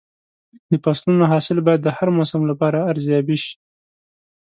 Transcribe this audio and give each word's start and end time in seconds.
د 0.69 0.71
فصلونو 0.83 1.23
حاصل 1.31 1.57
باید 1.67 1.81
د 1.83 1.87
هر 1.97 2.07
موسم 2.17 2.41
لپاره 2.51 2.85
ارزیابي 2.91 3.37
شي. 3.43 3.53